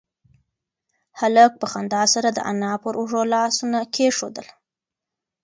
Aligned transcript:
هلک 1.19 1.51
په 1.61 1.65
خندا 1.71 2.03
سره 2.13 2.29
د 2.33 2.39
انا 2.51 2.73
پر 2.83 2.93
اوږو 2.99 3.21
لاسونه 3.33 3.79
کېښودل. 3.95 4.47